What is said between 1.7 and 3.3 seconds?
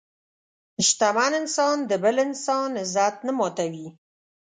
د بل انسان عزت